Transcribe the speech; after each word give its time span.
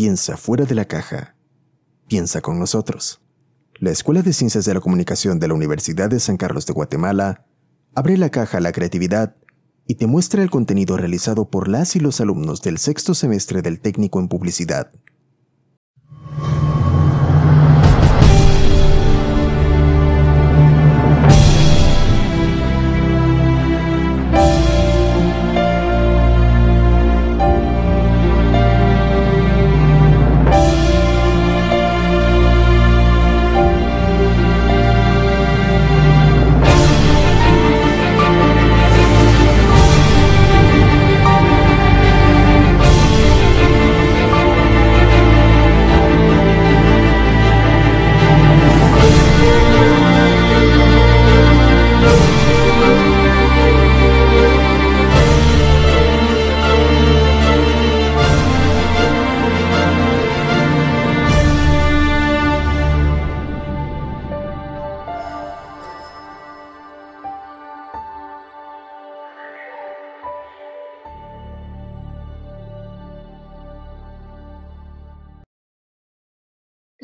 Piensa 0.00 0.36
fuera 0.36 0.64
de 0.64 0.76
la 0.76 0.84
caja. 0.84 1.34
Piensa 2.06 2.40
con 2.40 2.60
nosotros. 2.60 3.20
La 3.80 3.90
Escuela 3.90 4.22
de 4.22 4.32
Ciencias 4.32 4.64
de 4.64 4.72
la 4.72 4.80
Comunicación 4.80 5.40
de 5.40 5.48
la 5.48 5.54
Universidad 5.54 6.08
de 6.08 6.20
San 6.20 6.36
Carlos 6.36 6.66
de 6.66 6.72
Guatemala 6.72 7.46
abre 7.96 8.16
la 8.16 8.30
caja 8.30 8.58
a 8.58 8.60
la 8.60 8.70
creatividad 8.70 9.34
y 9.88 9.96
te 9.96 10.06
muestra 10.06 10.44
el 10.44 10.50
contenido 10.50 10.96
realizado 10.96 11.50
por 11.50 11.66
las 11.66 11.96
y 11.96 11.98
los 11.98 12.20
alumnos 12.20 12.62
del 12.62 12.78
sexto 12.78 13.12
semestre 13.12 13.60
del 13.60 13.80
técnico 13.80 14.20
en 14.20 14.28
publicidad. 14.28 14.92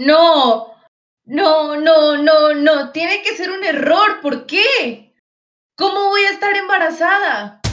No, 0.04 0.74
no, 1.24 1.76
no, 1.76 2.18
no, 2.18 2.52
no, 2.52 2.92
tiene 2.92 3.22
que 3.22 3.34
ser 3.34 3.50
un 3.50 3.64
error. 3.64 4.20
¿Por 4.20 4.44
qué? 4.44 5.14
¿Cómo 5.76 6.10
voy 6.10 6.20
a 6.24 6.30
estar 6.30 6.54
embarazada? 6.54 7.63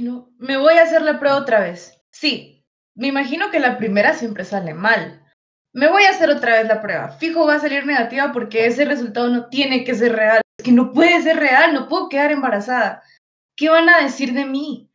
No, 0.00 0.32
me 0.38 0.56
voy 0.56 0.74
a 0.74 0.82
hacer 0.82 1.02
la 1.02 1.18
prueba 1.18 1.36
otra 1.36 1.60
vez. 1.60 2.00
Sí, 2.10 2.64
me 2.94 3.08
imagino 3.08 3.50
que 3.50 3.60
la 3.60 3.78
primera 3.78 4.14
siempre 4.14 4.44
sale 4.44 4.74
mal. 4.74 5.22
Me 5.72 5.88
voy 5.88 6.04
a 6.04 6.10
hacer 6.10 6.30
otra 6.30 6.58
vez 6.58 6.66
la 6.66 6.80
prueba. 6.80 7.10
Fijo 7.12 7.46
va 7.46 7.54
a 7.56 7.60
salir 7.60 7.86
negativa 7.86 8.32
porque 8.32 8.66
ese 8.66 8.84
resultado 8.84 9.28
no 9.28 9.48
tiene 9.48 9.84
que 9.84 9.94
ser 9.94 10.12
real. 10.12 10.40
Es 10.58 10.64
que 10.64 10.72
no 10.72 10.92
puede 10.92 11.22
ser 11.22 11.36
real, 11.38 11.74
no 11.74 11.88
puedo 11.88 12.08
quedar 12.08 12.32
embarazada. 12.32 13.02
¿Qué 13.56 13.68
van 13.68 13.88
a 13.88 14.02
decir 14.02 14.32
de 14.32 14.46
mí? 14.46 14.90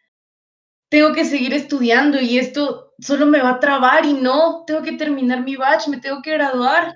Tengo 0.90 1.14
que 1.14 1.26
seguir 1.26 1.54
estudiando 1.54 2.20
y 2.20 2.40
esto 2.40 2.94
solo 3.00 3.26
me 3.26 3.42
va 3.42 3.52
a 3.52 3.60
trabar 3.60 4.06
y 4.06 4.14
no, 4.14 4.64
tengo 4.66 4.82
que 4.82 4.94
terminar 4.94 5.44
mi 5.44 5.56
batch, 5.56 5.88
me 5.88 5.98
tengo 5.98 6.22
que 6.22 6.34
graduar. 6.34 6.96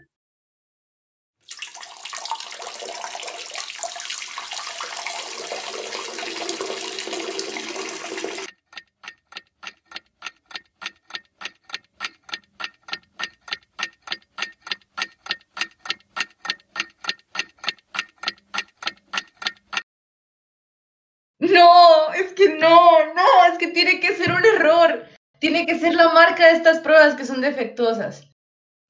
No, 21.44 22.14
es 22.14 22.34
que 22.34 22.50
no, 22.58 23.14
no, 23.14 23.46
es 23.52 23.58
que 23.58 23.68
tiene 23.68 24.00
que 24.00 24.16
ser 24.16 24.32
un 24.32 24.46
error. 24.46 25.06
Tiene 25.44 25.66
que 25.66 25.78
ser 25.78 25.94
la 25.94 26.08
marca 26.14 26.48
de 26.48 26.54
estas 26.54 26.80
pruebas 26.80 27.16
que 27.16 27.26
son 27.26 27.42
defectuosas. 27.42 28.32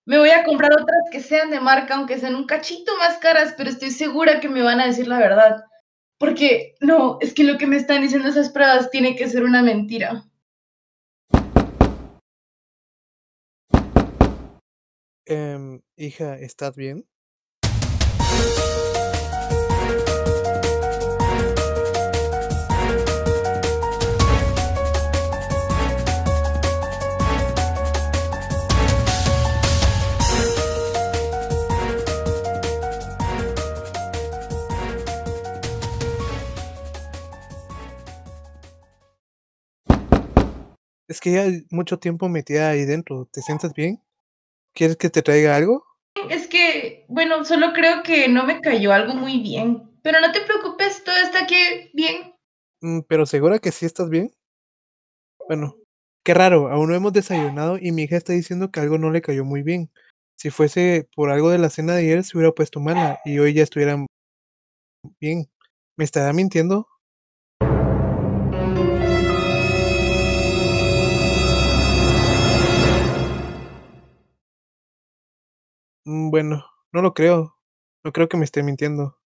Me 0.05 0.19
voy 0.19 0.29
a 0.29 0.43
comprar 0.43 0.71
otras 0.71 1.01
que 1.11 1.19
sean 1.19 1.49
de 1.49 1.59
marca, 1.59 1.95
aunque 1.95 2.19
sean 2.19 2.35
un 2.35 2.45
cachito 2.45 2.95
más 2.99 3.17
caras, 3.17 3.55
pero 3.57 3.71
estoy 3.71 3.89
segura 3.89 4.39
que 4.39 4.49
me 4.49 4.61
van 4.61 4.79
a 4.79 4.85
decir 4.85 5.07
la 5.07 5.17
verdad. 5.17 5.63
Porque 6.19 6.75
no, 6.79 7.17
es 7.21 7.33
que 7.33 7.43
lo 7.43 7.57
que 7.57 7.65
me 7.65 7.77
están 7.77 8.03
diciendo 8.03 8.29
esas 8.29 8.51
pruebas 8.51 8.91
tiene 8.91 9.15
que 9.15 9.27
ser 9.27 9.43
una 9.45 9.63
mentira. 9.63 10.25
Em, 15.25 15.81
hija, 15.95 16.37
¿estás 16.37 16.75
bien? 16.75 17.03
Que 41.23 41.31
ya 41.31 41.45
mucho 41.71 41.99
tiempo 41.99 42.27
metida 42.27 42.69
ahí 42.69 42.83
dentro. 42.83 43.29
¿Te 43.31 43.41
sientes 43.41 43.73
bien? 43.73 44.03
¿Quieres 44.73 44.97
que 44.97 45.09
te 45.09 45.21
traiga 45.21 45.55
algo? 45.55 45.85
Es 46.29 46.47
que, 46.47 47.05
bueno, 47.07 47.45
solo 47.45 47.71
creo 47.71 48.03
que 48.03 48.27
no 48.27 48.43
me 48.43 48.59
cayó 48.59 48.91
algo 48.91 49.13
muy 49.13 49.39
bien. 49.39 49.89
Pero 50.01 50.19
no 50.19 50.33
te 50.33 50.41
preocupes, 50.41 51.01
todo 51.05 51.15
está 51.15 51.45
aquí 51.45 51.55
bien. 51.93 52.33
Mm, 52.81 52.99
¿Pero 53.07 53.25
segura 53.25 53.59
que 53.59 53.71
sí 53.71 53.85
estás 53.85 54.09
bien? 54.09 54.33
Bueno, 55.47 55.77
qué 56.25 56.33
raro, 56.33 56.69
aún 56.69 56.89
no 56.89 56.95
hemos 56.95 57.13
desayunado 57.13 57.77
y 57.77 57.93
mi 57.93 58.03
hija 58.03 58.17
está 58.17 58.33
diciendo 58.33 58.69
que 58.69 58.81
algo 58.81 58.97
no 58.97 59.09
le 59.09 59.21
cayó 59.21 59.45
muy 59.45 59.63
bien. 59.63 59.89
Si 60.35 60.49
fuese 60.49 61.07
por 61.15 61.29
algo 61.29 61.51
de 61.51 61.57
la 61.57 61.69
cena 61.69 61.93
de 61.93 62.01
ayer, 62.01 62.25
se 62.25 62.37
hubiera 62.37 62.53
puesto 62.53 62.81
mala 62.81 63.21
y 63.23 63.39
hoy 63.39 63.53
ya 63.53 63.63
estuviera 63.63 64.05
bien. 65.21 65.49
¿Me 65.95 66.03
estará 66.03 66.33
mintiendo? 66.33 66.89
Bueno, 76.05 76.65
no 76.91 77.01
lo 77.01 77.13
creo. 77.13 77.57
No 78.03 78.11
creo 78.11 78.27
que 78.27 78.37
me 78.37 78.45
esté 78.45 78.63
mintiendo. 78.63 79.19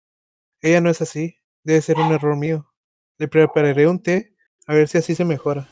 Ella 0.61 0.81
no 0.81 0.89
es 0.89 1.01
así. 1.01 1.37
Debe 1.63 1.81
ser 1.81 1.97
un 1.97 2.11
error 2.11 2.37
mío. 2.37 2.71
Le 3.17 3.27
prepararé 3.27 3.87
un 3.87 4.01
té 4.01 4.35
a 4.67 4.73
ver 4.75 4.87
si 4.87 4.97
así 4.99 5.15
se 5.15 5.25
mejora. 5.25 5.67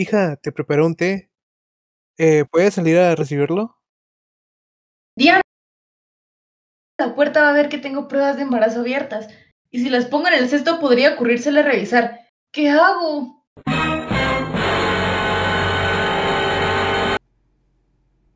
Hija, 0.00 0.36
te 0.36 0.50
preparé 0.50 0.82
un 0.82 0.96
té. 0.96 1.30
Eh, 2.16 2.46
¿Puedes 2.50 2.72
salir 2.72 2.96
a 2.96 3.14
recibirlo? 3.14 3.76
Diana, 5.14 5.42
la 6.98 7.14
puerta 7.14 7.42
va 7.42 7.50
a 7.50 7.52
ver 7.52 7.68
que 7.68 7.76
tengo 7.76 8.08
pruebas 8.08 8.36
de 8.36 8.44
embarazo 8.44 8.80
abiertas. 8.80 9.28
Y 9.70 9.80
si 9.82 9.90
las 9.90 10.06
pongo 10.06 10.28
en 10.28 10.42
el 10.42 10.48
cesto 10.48 10.80
podría 10.80 11.12
ocurrírsele 11.12 11.62
revisar. 11.62 12.18
¿Qué 12.50 12.70
hago? 12.70 13.44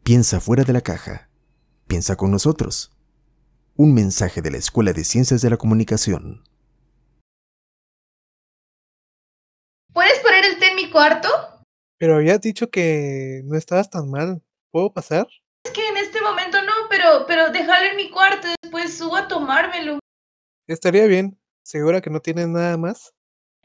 Piensa 0.02 0.40
fuera 0.40 0.64
de 0.64 0.72
la 0.74 0.82
caja. 0.82 1.30
Piensa 1.86 2.14
con 2.16 2.30
nosotros. 2.30 2.92
Un 3.74 3.94
mensaje 3.94 4.42
de 4.42 4.50
la 4.50 4.58
Escuela 4.58 4.92
de 4.92 5.02
Ciencias 5.02 5.40
de 5.40 5.48
la 5.48 5.56
Comunicación. 5.56 6.44
¿Puedes 9.94 10.18
poner 10.18 10.44
el 10.44 10.58
té 10.58 10.66
en 10.66 10.76
mi 10.76 10.90
cuarto? 10.90 11.53
Pero 11.98 12.16
habías 12.16 12.40
dicho 12.40 12.70
que 12.70 13.42
no 13.44 13.56
estabas 13.56 13.90
tan 13.90 14.10
mal. 14.10 14.42
¿Puedo 14.70 14.92
pasar? 14.92 15.26
Es 15.64 15.72
que 15.72 15.86
en 15.88 15.96
este 15.96 16.20
momento 16.20 16.60
no, 16.62 16.72
pero, 16.90 17.24
pero 17.26 17.50
déjalo 17.50 17.90
en 17.90 17.96
mi 17.96 18.10
cuarto 18.10 18.48
después 18.62 18.96
subo 18.96 19.16
a 19.16 19.28
tomármelo. 19.28 19.98
Estaría 20.66 21.06
bien. 21.06 21.38
¿Segura 21.62 22.00
que 22.00 22.10
no 22.10 22.20
tienes 22.20 22.48
nada 22.48 22.76
más? 22.76 23.14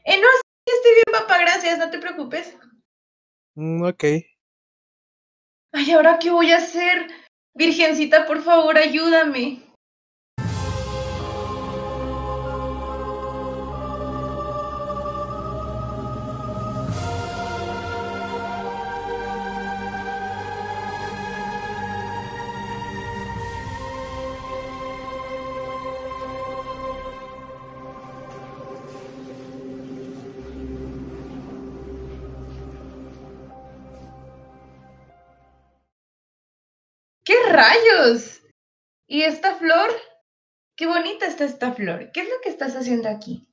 Eh, 0.04 0.18
no, 0.18 0.26
sí, 0.26 0.72
estoy 0.74 0.92
bien, 0.94 1.20
papá, 1.20 1.38
gracias, 1.38 1.78
no 1.78 1.90
te 1.90 1.98
preocupes. 1.98 2.56
Mm, 3.54 3.82
ok. 3.82 4.04
Ay, 5.72 5.90
¿ahora 5.92 6.18
qué 6.18 6.30
voy 6.30 6.50
a 6.52 6.56
hacer? 6.56 7.08
Virgencita, 7.54 8.26
por 8.26 8.42
favor, 8.42 8.78
ayúdame. 8.78 9.69
Rayos? 37.60 38.42
¿Y 39.06 39.22
esta 39.22 39.54
flor? 39.56 39.90
Qué 40.76 40.86
bonita 40.86 41.26
está 41.26 41.44
esta 41.44 41.72
flor. 41.72 42.10
¿Qué 42.12 42.22
es 42.22 42.28
lo 42.28 42.40
que 42.42 42.48
estás 42.48 42.74
haciendo 42.74 43.08
aquí? 43.08 43.46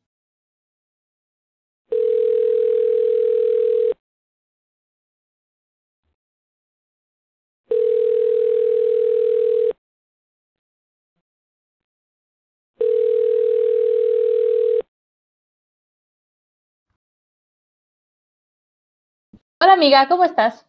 Hola 19.59 19.73
amiga, 19.73 20.07
¿cómo 20.07 20.23
estás? 20.23 20.65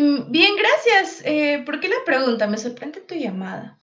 Mm, 0.00 0.30
Bien, 0.30 0.52
gracias. 0.56 1.22
Eh, 1.24 1.62
¿por 1.64 1.80
qué 1.80 1.88
la 1.88 2.04
pregunta? 2.04 2.46
Me 2.46 2.58
sorprende 2.58 3.00
tu 3.00 3.14
llamada. 3.14 3.78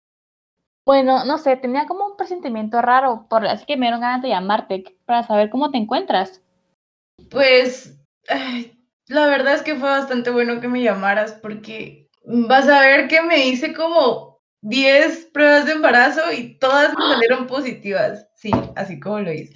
Bueno, 0.86 1.24
no 1.24 1.38
sé, 1.38 1.56
tenía 1.56 1.86
como 1.86 2.06
un 2.06 2.16
presentimiento 2.16 2.82
raro, 2.82 3.26
por 3.30 3.46
así 3.46 3.64
que 3.64 3.76
me 3.76 3.86
dieron 3.86 4.02
ganas 4.02 4.20
de 4.20 4.28
llamarte 4.28 4.84
para 5.06 5.22
saber 5.22 5.48
cómo 5.48 5.70
te 5.70 5.78
encuentras. 5.78 6.42
Pues, 7.30 7.98
ay, 8.28 8.78
la 9.06 9.26
verdad 9.26 9.54
es 9.54 9.62
que 9.62 9.76
fue 9.76 9.88
bastante 9.88 10.30
bueno 10.30 10.60
que 10.60 10.68
me 10.68 10.82
llamaras 10.82 11.32
porque 11.32 12.10
vas 12.24 12.68
a 12.68 12.80
ver 12.80 13.08
que 13.08 13.22
me 13.22 13.46
hice 13.46 13.72
como 13.72 14.40
10 14.60 15.26
pruebas 15.32 15.64
de 15.64 15.72
embarazo 15.72 16.30
y 16.32 16.58
todas 16.58 16.92
me 16.98 17.04
salieron 17.14 17.46
positivas. 17.46 18.28
Sí, 18.34 18.50
así 18.76 19.00
como 19.00 19.20
lo 19.20 19.32
hice. 19.32 19.54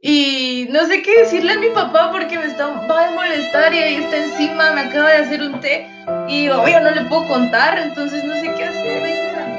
Y 0.00 0.68
no 0.70 0.84
sé 0.86 1.02
qué 1.02 1.20
decirle 1.20 1.52
a 1.52 1.58
mi 1.58 1.70
papá 1.70 2.12
porque 2.12 2.38
me 2.38 2.44
está, 2.44 2.66
va 2.66 3.08
a 3.08 3.10
molestar 3.12 3.72
y 3.72 3.78
ahí 3.78 3.94
está 3.94 4.18
encima, 4.18 4.72
me 4.72 4.82
acaba 4.82 5.08
de 5.08 5.16
hacer 5.16 5.40
un 5.42 5.58
té 5.60 5.86
y 6.28 6.48
obvio 6.50 6.80
no 6.80 6.90
le 6.90 7.00
puedo 7.02 7.26
contar, 7.26 7.78
entonces 7.78 8.22
no 8.24 8.34
sé 8.34 8.52
qué 8.56 8.64
hacer. 8.64 9.02
ayúdame. 9.04 9.56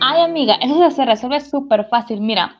Ay 0.00 0.22
amiga, 0.22 0.54
eso 0.62 0.90
se 0.90 1.04
resuelve 1.04 1.40
súper 1.40 1.84
fácil, 1.84 2.22
mira. 2.22 2.56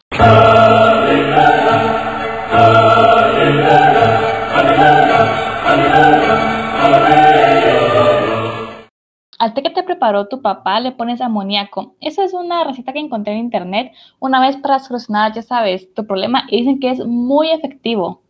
Al 9.45 9.55
té 9.55 9.63
que 9.65 9.71
te 9.77 9.83
preparó 9.83 10.29
tu 10.29 10.43
papá 10.43 10.81
le 10.81 10.93
pones 10.93 11.23
amoníaco. 11.23 11.95
Esa 12.01 12.25
es 12.25 12.35
una 12.35 12.63
receta 12.63 12.93
que 12.93 12.99
encontré 12.99 13.33
en 13.33 13.39
internet 13.39 13.93
una 14.19 14.39
vez 14.39 14.57
para 14.59 14.79
solucionar, 14.79 15.33
ya 15.33 15.41
sabes, 15.41 15.93
tu 15.95 16.07
problema 16.07 16.45
y 16.51 16.59
dicen 16.59 16.79
que 16.79 16.91
es 16.91 17.07
muy 17.07 17.51
efectivo. 17.51 18.21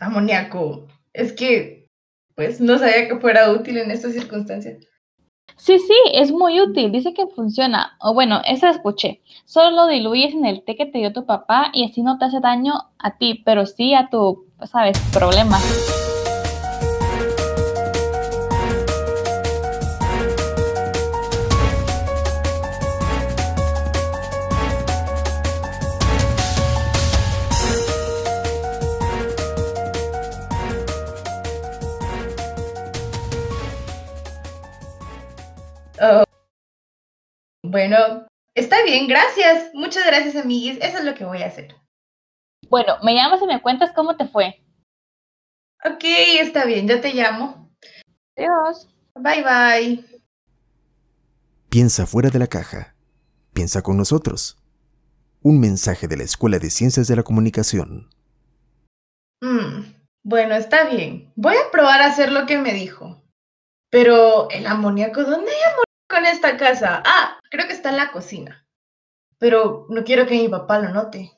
Amoníaco. 0.00 0.86
Es 1.12 1.32
que, 1.32 1.86
pues, 2.34 2.60
no 2.60 2.78
sabía 2.78 3.08
que 3.08 3.18
fuera 3.18 3.50
útil 3.50 3.78
en 3.78 3.90
estas 3.90 4.12
circunstancias. 4.12 4.78
Sí, 5.56 5.78
sí, 5.78 5.94
es 6.12 6.30
muy 6.30 6.60
útil, 6.60 6.92
dice 6.92 7.14
que 7.14 7.26
funciona. 7.26 7.96
O 8.00 8.14
bueno, 8.14 8.40
eso 8.46 8.68
escuché. 8.68 9.22
Solo 9.44 9.70
lo 9.70 9.86
diluyes 9.88 10.32
en 10.34 10.44
el 10.44 10.62
té 10.64 10.76
que 10.76 10.86
te 10.86 10.98
dio 10.98 11.12
tu 11.12 11.26
papá 11.26 11.70
y 11.72 11.84
así 11.84 12.02
no 12.02 12.16
te 12.18 12.26
hace 12.26 12.38
daño 12.40 12.74
a 12.98 13.18
ti, 13.18 13.42
pero 13.44 13.66
sí 13.66 13.92
a 13.94 14.08
tu, 14.08 14.46
sabes, 14.64 14.98
problema. 15.12 15.58
Bueno, 37.78 38.26
está 38.56 38.82
bien, 38.82 39.06
gracias. 39.06 39.70
Muchas 39.72 40.04
gracias, 40.04 40.34
amiguis. 40.34 40.78
Eso 40.82 40.98
es 40.98 41.04
lo 41.04 41.14
que 41.14 41.24
voy 41.24 41.42
a 41.42 41.46
hacer. 41.46 41.76
Bueno, 42.68 42.96
me 43.04 43.14
llamas 43.14 43.40
y 43.40 43.46
me 43.46 43.62
cuentas 43.62 43.92
cómo 43.94 44.16
te 44.16 44.26
fue. 44.26 44.60
Ok, 45.84 46.02
está 46.40 46.64
bien, 46.64 46.88
yo 46.88 47.00
te 47.00 47.14
llamo. 47.14 47.70
Adiós. 48.36 48.88
Bye, 49.14 49.44
bye. 49.44 50.04
Piensa 51.68 52.04
fuera 52.04 52.30
de 52.30 52.40
la 52.40 52.48
caja. 52.48 52.96
Piensa 53.52 53.80
con 53.80 53.96
nosotros. 53.96 54.58
Un 55.40 55.60
mensaje 55.60 56.08
de 56.08 56.16
la 56.16 56.24
Escuela 56.24 56.58
de 56.58 56.70
Ciencias 56.70 57.06
de 57.06 57.14
la 57.14 57.22
Comunicación. 57.22 58.10
Mm, 59.40 59.94
bueno, 60.24 60.56
está 60.56 60.82
bien. 60.90 61.32
Voy 61.36 61.54
a 61.54 61.70
probar 61.70 62.02
a 62.02 62.06
hacer 62.06 62.32
lo 62.32 62.44
que 62.44 62.58
me 62.58 62.72
dijo. 62.72 63.22
Pero 63.88 64.50
el 64.50 64.66
amoníaco, 64.66 65.22
¿dónde 65.22 65.52
hay 65.52 65.62
amoníaco 65.62 66.16
en 66.16 66.26
esta 66.26 66.56
casa? 66.56 67.04
Ah, 67.06 67.37
creo 67.50 67.66
que 67.66 67.72
está 67.72 67.90
en 67.90 67.96
la 67.96 68.12
cocina. 68.12 68.66
Pero 69.38 69.86
no 69.88 70.04
quiero 70.04 70.26
que 70.26 70.34
mi 70.34 70.48
papá 70.48 70.78
lo 70.78 70.90
note. 70.90 71.32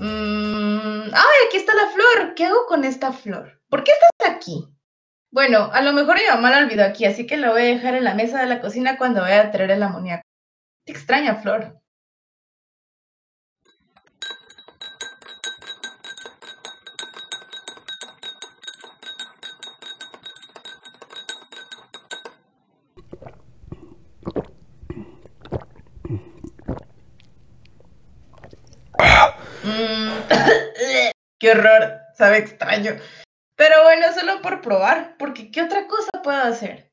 Mm, 0.00 1.10
¡Ay, 1.12 1.46
aquí 1.46 1.56
está 1.56 1.74
la 1.74 1.88
flor! 1.88 2.34
¿Qué 2.34 2.46
hago 2.46 2.66
con 2.66 2.84
esta 2.84 3.12
flor? 3.12 3.60
¿Por 3.68 3.84
qué 3.84 3.90
estás 3.92 4.36
aquí? 4.36 4.77
Bueno, 5.30 5.70
a 5.72 5.82
lo 5.82 5.92
mejor 5.92 6.16
mi 6.16 6.26
mamá 6.26 6.50
la 6.50 6.58
olvidó 6.58 6.84
aquí, 6.84 7.04
así 7.04 7.26
que 7.26 7.36
la 7.36 7.50
voy 7.50 7.62
a 7.62 7.64
dejar 7.66 7.94
en 7.94 8.04
la 8.04 8.14
mesa 8.14 8.40
de 8.40 8.46
la 8.46 8.60
cocina 8.60 8.96
cuando 8.96 9.20
vaya 9.20 9.42
a 9.42 9.50
traer 9.50 9.70
el 9.72 9.82
amoníaco. 9.82 10.22
Te 10.86 10.92
extraña, 10.92 11.36
Flor. 11.36 11.80
Mm, 29.64 30.10
Qué 31.38 31.50
horror, 31.52 32.00
sabe 32.16 32.38
extraño. 32.38 32.92
Pero 33.58 33.82
bueno, 33.82 34.06
solo 34.14 34.40
por 34.40 34.62
probar, 34.62 35.16
porque 35.18 35.50
¿qué 35.50 35.60
otra 35.62 35.86
cosa 35.86 36.10
puedo 36.22 36.38
hacer? 36.38 36.87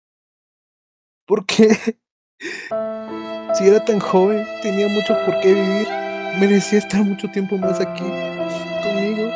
¿Por 1.28 1.46
qué? 1.46 1.98
Si 3.56 3.68
era 3.68 3.84
tan 3.84 4.00
joven, 4.00 4.46
tenía 4.62 4.88
mucho 4.88 5.16
por 5.26 5.40
qué 5.42 5.54
vivir. 5.54 5.88
Merecía 6.40 6.80
estar 6.80 7.04
mucho 7.04 7.30
tiempo 7.32 7.58
más 7.58 7.80
aquí, 7.80 8.04
conmigo. 8.84 9.30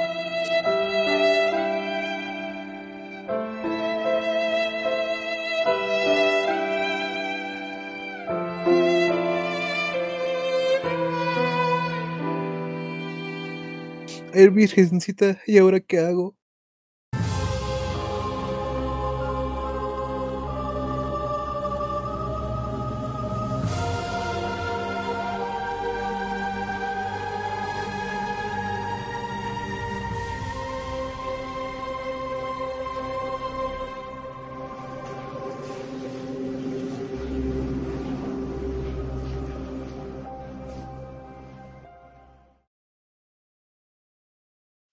El 14.34 14.52
virgencita, 14.52 15.40
¿y 15.48 15.58
ahora 15.58 15.80
qué 15.80 16.00
hago? 16.00 16.37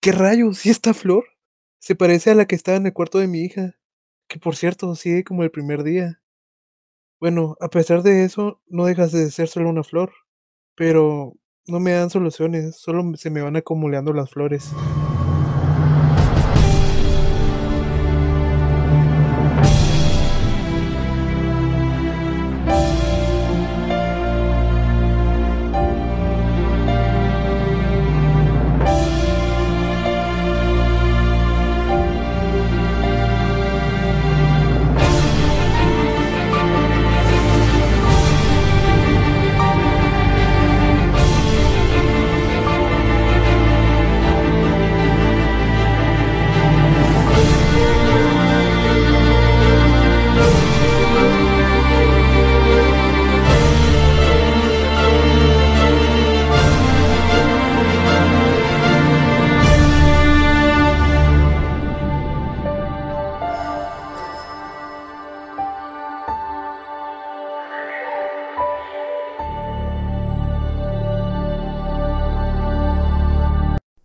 ¿Qué 0.05 0.13
rayos? 0.13 0.67
¿Y 0.67 0.69
esta 0.69 0.93
flor? 0.93 1.25
Se 1.79 1.95
parece 1.95 2.31
a 2.31 2.35
la 2.35 2.45
que 2.45 2.55
estaba 2.55 2.77
en 2.77 2.85
el 2.85 2.93
cuarto 2.93 3.21
de 3.21 3.27
mi 3.27 3.41
hija, 3.41 3.75
que 4.29 4.39
por 4.39 4.55
cierto 4.55 4.95
sigue 4.97 5.25
como 5.25 5.45
el 5.45 5.51
primer 5.51 5.83
día. 5.83 6.21
Bueno, 7.19 7.57
a 7.59 7.69
pesar 7.69 8.03
de 8.03 8.23
eso, 8.27 8.61
no 8.67 8.85
dejas 8.85 9.13
de 9.13 9.31
ser 9.31 9.49
solo 9.49 9.71
una 9.71 9.83
flor, 9.83 10.13
pero 10.75 11.33
no 11.67 11.81
me 11.81 11.93
dan 11.93 12.11
soluciones, 12.11 12.77
solo 12.77 13.17
se 13.17 13.31
me 13.31 13.41
van 13.41 13.57
acumulando 13.57 14.13
las 14.13 14.29
flores. 14.29 14.73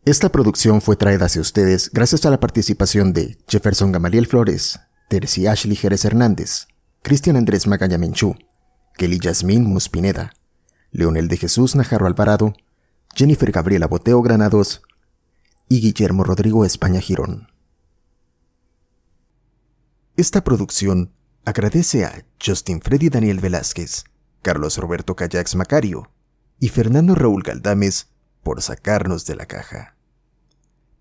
Esta 0.10 0.30
producción 0.30 0.82
fue 0.82 0.96
traída 0.96 1.28
hacia 1.28 1.40
ustedes 1.40 1.92
gracias 1.94 2.26
a 2.26 2.32
la 2.32 2.40
participación 2.40 3.14
de 3.14 3.38
Jefferson 3.48 3.92
Gamaliel 3.92 4.26
Flores, 4.26 4.80
Tercy 5.08 5.46
Ashley 5.46 5.76
Jerez 5.76 6.04
Hernández, 6.04 6.66
Cristian 7.04 7.36
Andrés 7.36 7.68
Magaña 7.68 8.00
Menchú, 8.00 8.36
Kelly 8.98 9.20
Yasmín 9.20 9.66
Muspineda, 9.66 10.34
Leonel 10.90 11.28
de 11.28 11.38
Jesús 11.38 11.76
Najarro 11.76 12.08
Alvarado, 12.08 12.56
Jennifer 13.14 13.52
Gabriela 13.52 13.86
Boteo 13.86 14.24
Granados 14.24 14.82
y 15.68 15.80
Guillermo 15.80 16.24
Rodrigo 16.24 16.66
España 16.66 17.02
Girón. 17.02 17.50
Esta 20.18 20.44
producción 20.44 21.14
agradece 21.46 22.06
a 22.06 22.26
Justin 22.44 22.82
Freddy 22.82 23.10
Daniel 23.10 23.42
Velázquez, 23.42 24.06
Carlos 24.42 24.76
Roberto 24.80 25.16
Callax 25.16 25.54
Macario 25.54 26.10
y 26.60 26.70
Fernando 26.70 27.14
Raúl 27.14 27.44
Galdames 27.44 28.08
por 28.42 28.64
sacarnos 28.64 29.28
de 29.28 29.36
la 29.36 29.46
caja. 29.46 29.99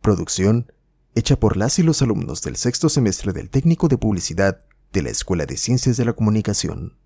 Producción 0.00 0.72
hecha 1.14 1.40
por 1.40 1.56
las 1.56 1.78
y 1.78 1.82
los 1.82 2.02
alumnos 2.02 2.42
del 2.42 2.56
sexto 2.56 2.88
semestre 2.88 3.32
del 3.32 3.50
técnico 3.50 3.88
de 3.88 3.98
publicidad 3.98 4.60
de 4.92 5.02
la 5.02 5.10
Escuela 5.10 5.46
de 5.46 5.56
Ciencias 5.56 5.96
de 5.96 6.04
la 6.04 6.12
Comunicación. 6.12 6.97